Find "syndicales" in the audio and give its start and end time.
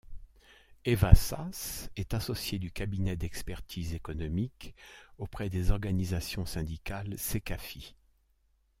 6.47-7.19